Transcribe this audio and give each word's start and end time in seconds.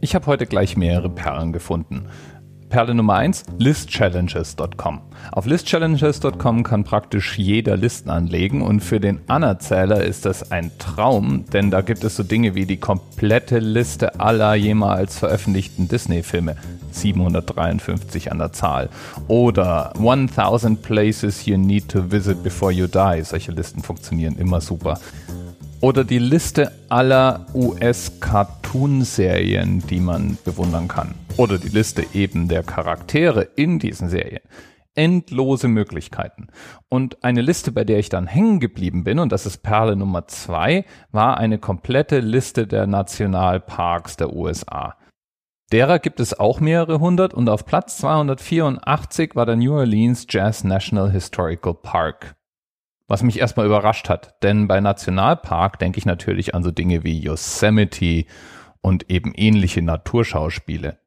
Ich 0.00 0.14
habe 0.14 0.26
heute 0.26 0.46
gleich 0.46 0.76
mehrere 0.76 1.10
Perlen 1.10 1.52
gefunden. 1.52 2.06
Perle 2.68 2.94
Nummer 2.94 3.14
1, 3.14 3.44
listchallenges.com. 3.58 5.00
Auf 5.32 5.46
listchallenges.com 5.46 6.62
kann 6.62 6.84
praktisch 6.84 7.38
jeder 7.38 7.76
Listen 7.76 8.10
anlegen 8.10 8.62
und 8.62 8.80
für 8.80 9.00
den 9.00 9.20
Anerzähler 9.26 10.04
ist 10.04 10.26
das 10.26 10.52
ein 10.52 10.70
Traum, 10.78 11.46
denn 11.52 11.70
da 11.70 11.80
gibt 11.80 12.04
es 12.04 12.14
so 12.14 12.22
Dinge 12.22 12.54
wie 12.54 12.66
die 12.66 12.76
komplette 12.76 13.58
Liste 13.58 14.20
aller 14.20 14.54
jemals 14.54 15.18
veröffentlichten 15.18 15.88
Disney-Filme, 15.88 16.56
753 16.92 18.30
an 18.30 18.38
der 18.38 18.52
Zahl, 18.52 18.90
oder 19.28 19.94
1000 19.96 20.82
Places 20.82 21.46
You 21.46 21.56
Need 21.56 21.88
to 21.88 22.10
Visit 22.12 22.42
Before 22.42 22.70
You 22.70 22.86
Die. 22.86 23.22
Solche 23.24 23.52
Listen 23.52 23.82
funktionieren 23.82 24.36
immer 24.36 24.60
super. 24.60 25.00
Oder 25.80 26.02
die 26.02 26.18
Liste 26.18 26.72
aller 26.88 27.46
US-Cartoon-Serien, 27.54 29.86
die 29.86 30.00
man 30.00 30.36
bewundern 30.44 30.88
kann. 30.88 31.14
Oder 31.36 31.58
die 31.58 31.68
Liste 31.68 32.04
eben 32.14 32.48
der 32.48 32.64
Charaktere 32.64 33.42
in 33.54 33.78
diesen 33.78 34.08
Serien. 34.08 34.42
Endlose 34.96 35.68
Möglichkeiten. 35.68 36.48
Und 36.88 37.22
eine 37.22 37.42
Liste, 37.42 37.70
bei 37.70 37.84
der 37.84 38.00
ich 38.00 38.08
dann 38.08 38.26
hängen 38.26 38.58
geblieben 38.58 39.04
bin, 39.04 39.20
und 39.20 39.30
das 39.30 39.46
ist 39.46 39.58
Perle 39.58 39.94
Nummer 39.94 40.26
zwei, 40.26 40.84
war 41.12 41.36
eine 41.36 41.58
komplette 41.58 42.18
Liste 42.18 42.66
der 42.66 42.88
Nationalparks 42.88 44.16
der 44.16 44.32
USA. 44.32 44.96
Derer 45.70 46.00
gibt 46.00 46.18
es 46.18 46.36
auch 46.36 46.58
mehrere 46.58 46.98
hundert 46.98 47.34
und 47.34 47.48
auf 47.48 47.66
Platz 47.66 47.98
284 47.98 49.36
war 49.36 49.46
der 49.46 49.54
New 49.54 49.74
Orleans 49.74 50.26
Jazz 50.28 50.64
National 50.64 51.12
Historical 51.12 51.74
Park. 51.74 52.34
Was 53.08 53.22
mich 53.22 53.38
erstmal 53.38 53.64
überrascht 53.64 54.10
hat, 54.10 54.42
denn 54.42 54.68
bei 54.68 54.80
Nationalpark 54.80 55.78
denke 55.78 55.98
ich 55.98 56.04
natürlich 56.04 56.54
an 56.54 56.62
so 56.62 56.70
Dinge 56.70 57.04
wie 57.04 57.18
Yosemite 57.18 58.26
und 58.82 59.10
eben 59.10 59.32
ähnliche 59.34 59.80
Naturschauspiele. 59.80 61.00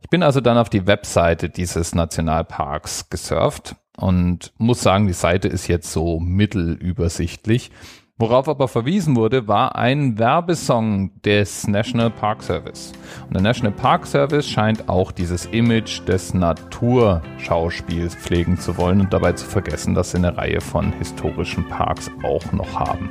Ich 0.00 0.08
bin 0.08 0.22
also 0.22 0.40
dann 0.40 0.56
auf 0.56 0.70
die 0.70 0.86
Webseite 0.86 1.50
dieses 1.50 1.94
Nationalparks 1.94 3.10
gesurft 3.10 3.76
und 3.98 4.54
muss 4.56 4.80
sagen, 4.80 5.06
die 5.06 5.12
Seite 5.12 5.48
ist 5.48 5.66
jetzt 5.66 5.92
so 5.92 6.18
mittelübersichtlich. 6.18 7.72
Worauf 8.20 8.48
aber 8.48 8.66
verwiesen 8.66 9.14
wurde, 9.14 9.46
war 9.46 9.76
ein 9.76 10.18
Werbesong 10.18 11.12
des 11.22 11.68
National 11.68 12.10
Park 12.10 12.42
Service. 12.42 12.92
Und 13.26 13.34
der 13.34 13.42
National 13.42 13.70
Park 13.70 14.08
Service 14.08 14.48
scheint 14.48 14.88
auch 14.88 15.12
dieses 15.12 15.46
Image 15.46 16.00
des 16.08 16.34
Naturschauspiels 16.34 18.16
pflegen 18.16 18.58
zu 18.58 18.76
wollen 18.76 19.00
und 19.02 19.12
dabei 19.12 19.34
zu 19.34 19.46
vergessen, 19.46 19.94
dass 19.94 20.10
sie 20.10 20.16
eine 20.16 20.36
Reihe 20.36 20.60
von 20.60 20.92
historischen 20.94 21.68
Parks 21.68 22.10
auch 22.24 22.50
noch 22.50 22.74
haben. 22.74 23.08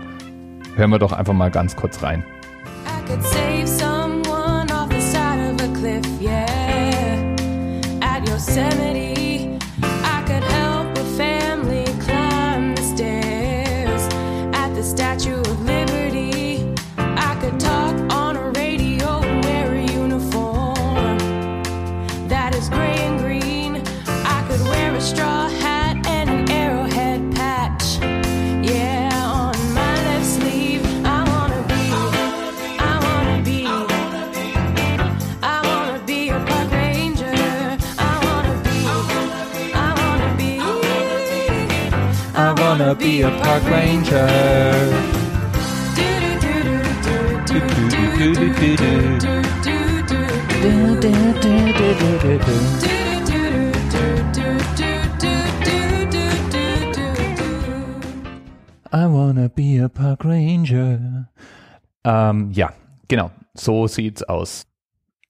Hören 0.76 0.90
wir 0.90 1.00
doch 1.00 1.14
einfach 1.14 1.34
mal 1.34 1.52
ganz 1.52 1.78
kurz 1.78 2.04
rein. 2.04 2.26
Yosemite 3.08 3.57
wanna 42.88 43.00
be 43.00 43.22
a 43.22 43.30
park 43.42 43.64
ranger. 43.64 44.28
I 58.94 59.06
wanna 59.06 59.50
be 59.50 59.80
a 59.80 59.90
park 59.90 60.24
ranger. 60.24 61.28
Ähm, 62.06 62.52
ja, 62.52 62.72
genau, 63.10 63.32
so 63.54 63.88
sieht's 63.88 64.24
aus. 64.24 64.66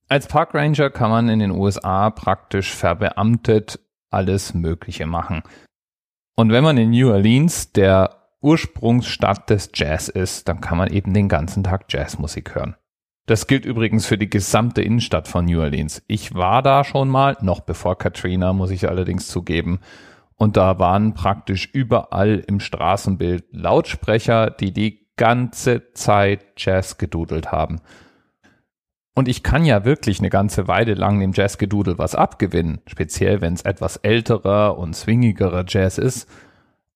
Als 0.09 0.27
Park 0.27 0.53
Ranger 0.53 0.89
kann 0.91 1.09
man 1.09 1.27
in 1.27 1.39
den 1.39 1.51
USA 1.51 2.11
praktisch 2.11 2.73
verbeamtet 2.73 3.79
alles 4.09 4.53
Mögliche 4.53 5.05
machen. 5.05 5.41
Und 6.39 6.51
wenn 6.51 6.63
man 6.63 6.77
in 6.77 6.91
New 6.91 7.11
Orleans 7.11 7.71
der 7.71 8.11
Ursprungsstadt 8.41 9.49
des 9.49 9.71
Jazz 9.73 10.07
ist, 10.07 10.47
dann 10.47 10.61
kann 10.61 10.77
man 10.77 10.93
eben 10.93 11.11
den 11.11 11.29
ganzen 11.29 11.63
Tag 11.63 11.91
Jazzmusik 11.91 12.53
hören. 12.53 12.75
Das 13.25 13.47
gilt 13.47 13.65
übrigens 13.65 14.05
für 14.05 14.19
die 14.19 14.29
gesamte 14.29 14.83
Innenstadt 14.83 15.27
von 15.27 15.45
New 15.45 15.59
Orleans. 15.59 16.03
Ich 16.07 16.35
war 16.35 16.61
da 16.61 16.83
schon 16.83 17.09
mal, 17.09 17.37
noch 17.41 17.61
bevor 17.61 17.97
Katrina, 17.97 18.53
muss 18.53 18.69
ich 18.69 18.87
allerdings 18.87 19.27
zugeben. 19.27 19.79
Und 20.35 20.57
da 20.57 20.77
waren 20.77 21.15
praktisch 21.15 21.71
überall 21.73 22.43
im 22.45 22.59
Straßenbild 22.59 23.45
Lautsprecher, 23.51 24.51
die 24.51 24.71
die 24.71 25.07
ganze 25.15 25.91
Zeit 25.93 26.45
Jazz 26.55 26.99
gedudelt 26.99 27.51
haben. 27.51 27.81
Und 29.17 29.27
ich 29.27 29.41
kann 29.41 29.65
ja 29.65 29.83
wirklich 29.83 30.19
eine 30.19 30.29
ganze 30.29 30.67
Weile 30.67 30.93
lang 30.93 31.19
dem 31.19 31.33
Jazzgedudel 31.33 31.97
was 31.97 32.13
abgewinnen, 32.13 32.81
speziell 32.85 33.41
wenn 33.41 33.55
es 33.55 33.63
etwas 33.63 33.97
älterer 33.97 34.77
und 34.77 34.95
swingigerer 34.95 35.65
Jazz 35.67 35.97
ist. 35.97 36.29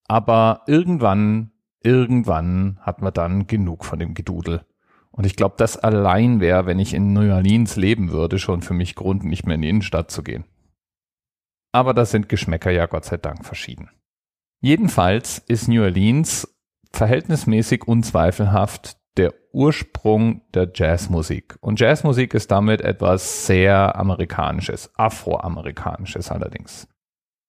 Aber 0.08 0.62
irgendwann, 0.68 1.50
irgendwann 1.82 2.78
hat 2.82 3.02
man 3.02 3.12
dann 3.12 3.48
genug 3.48 3.86
von 3.86 3.98
dem 3.98 4.14
Gedudel. 4.14 4.64
Und 5.10 5.26
ich 5.26 5.36
glaube, 5.36 5.56
das 5.58 5.78
allein 5.78 6.40
wäre, 6.40 6.68
wenn 6.68 6.78
ich 6.78 6.94
in 6.94 7.12
New 7.12 7.28
Orleans 7.34 7.76
leben 7.76 8.12
würde, 8.12 8.38
schon 8.38 8.62
für 8.62 8.76
mich 8.76 8.94
Grund, 8.94 9.24
nicht 9.24 9.48
mehr 9.48 9.56
in 9.56 9.64
die 9.64 9.70
Innenstadt 9.70 10.12
zu 10.12 10.22
gehen. 10.22 10.46
Aber 11.72 11.96
da 11.96 12.06
sind 12.06 12.30
Geschmäcker 12.30 12.70
ja 12.70 12.86
Gott 12.86 13.06
sei 13.06 13.18
Dank 13.18 13.46
verschieden. 13.46 13.90
Jedenfalls 14.60 15.40
ist 15.40 15.68
New 15.68 15.82
Orleans 15.82 16.56
verhältnismäßig 16.92 17.88
unzweifelhaft 17.88 19.01
Ursprung 19.54 20.42
der 20.54 20.72
Jazzmusik. 20.74 21.58
Und 21.62 21.80
Jazzmusik 21.80 22.34
ist 22.34 22.52
damit 22.52 22.82
etwas 22.82 23.46
sehr 23.46 23.96
Amerikanisches, 23.96 24.92
Afroamerikanisches 24.96 26.32
allerdings. 26.32 26.88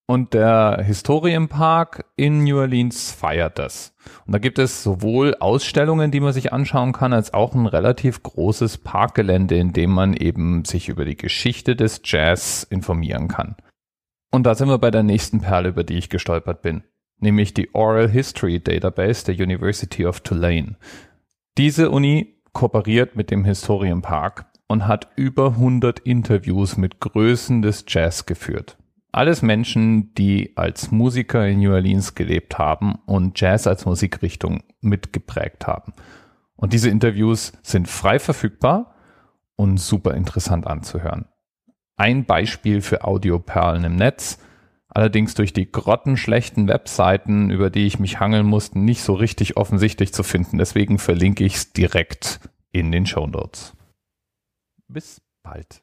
Und 0.06 0.34
der 0.34 0.82
Historienpark 0.84 2.04
in 2.16 2.44
New 2.44 2.58
Orleans 2.58 3.12
feiert 3.12 3.58
das. 3.58 3.94
Und 4.26 4.32
da 4.32 4.38
gibt 4.38 4.58
es 4.58 4.82
sowohl 4.82 5.36
Ausstellungen, 5.38 6.10
die 6.10 6.20
man 6.20 6.32
sich 6.32 6.52
anschauen 6.52 6.92
kann, 6.92 7.12
als 7.12 7.32
auch 7.32 7.54
ein 7.54 7.66
relativ 7.66 8.22
großes 8.22 8.78
Parkgelände, 8.78 9.56
in 9.56 9.72
dem 9.72 9.90
man 9.90 10.14
eben 10.14 10.64
sich 10.64 10.88
über 10.88 11.04
die 11.04 11.16
Geschichte 11.16 11.76
des 11.76 12.02
Jazz 12.04 12.66
informieren 12.68 13.28
kann. 13.28 13.56
Und 14.32 14.44
da 14.44 14.54
sind 14.54 14.68
wir 14.68 14.78
bei 14.78 14.90
der 14.90 15.02
nächsten 15.02 15.40
Perle, 15.40 15.68
über 15.68 15.84
die 15.84 15.98
ich 15.98 16.10
gestolpert 16.10 16.62
bin, 16.62 16.82
nämlich 17.20 17.54
die 17.54 17.74
Oral 17.74 18.10
History 18.10 18.60
Database 18.60 19.24
der 19.24 19.34
University 19.34 20.04
of 20.04 20.20
Tulane. 20.20 20.76
Diese 21.58 21.90
Uni 21.90 22.40
kooperiert 22.52 23.14
mit 23.14 23.30
dem 23.30 23.44
Historienpark 23.44 24.46
und 24.68 24.86
hat 24.86 25.08
über 25.16 25.48
100 25.48 26.00
Interviews 26.00 26.78
mit 26.78 27.00
Größen 27.00 27.60
des 27.60 27.84
Jazz 27.88 28.24
geführt. 28.24 28.78
Alles 29.12 29.42
Menschen, 29.42 30.14
die 30.14 30.56
als 30.56 30.90
Musiker 30.90 31.46
in 31.46 31.60
New 31.60 31.72
Orleans 31.72 32.14
gelebt 32.14 32.56
haben 32.58 32.94
und 33.04 33.38
Jazz 33.38 33.66
als 33.66 33.84
Musikrichtung 33.84 34.62
mitgeprägt 34.80 35.66
haben. 35.66 35.92
Und 36.56 36.72
diese 36.72 36.88
Interviews 36.88 37.52
sind 37.62 37.86
frei 37.86 38.18
verfügbar 38.18 38.94
und 39.54 39.76
super 39.78 40.14
interessant 40.14 40.66
anzuhören. 40.66 41.26
Ein 41.96 42.24
Beispiel 42.24 42.80
für 42.80 43.04
Audioperlen 43.04 43.84
im 43.84 43.96
Netz– 43.96 44.38
allerdings 44.94 45.34
durch 45.34 45.52
die 45.52 45.70
grottenschlechten 45.70 46.68
Webseiten, 46.68 47.50
über 47.50 47.70
die 47.70 47.86
ich 47.86 47.98
mich 47.98 48.20
hangeln 48.20 48.46
musste, 48.46 48.78
nicht 48.78 49.02
so 49.02 49.14
richtig 49.14 49.56
offensichtlich 49.56 50.12
zu 50.12 50.22
finden. 50.22 50.58
Deswegen 50.58 50.98
verlinke 50.98 51.44
ich 51.44 51.56
es 51.56 51.72
direkt 51.72 52.40
in 52.72 52.92
den 52.92 53.06
Show 53.06 53.26
Notes. 53.26 53.74
Bis 54.88 55.20
bald. 55.42 55.82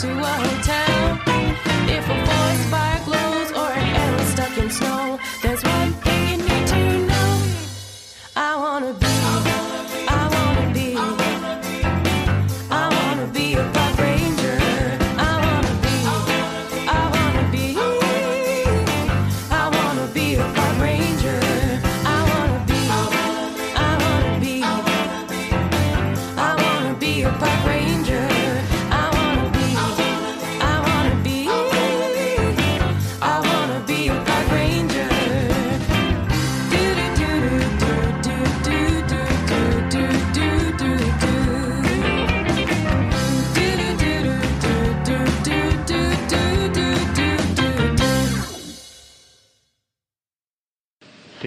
to 0.00 0.08
a 0.18 0.24
hotel. 0.24 0.89